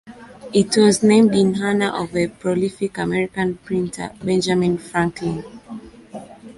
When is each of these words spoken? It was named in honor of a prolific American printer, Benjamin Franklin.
It 0.51 0.75
was 0.77 1.03
named 1.03 1.35
in 1.35 1.61
honor 1.61 1.89
of 1.91 2.15
a 2.15 2.25
prolific 2.27 2.97
American 2.97 3.57
printer, 3.57 4.09
Benjamin 4.23 4.79
Franklin. 4.79 5.43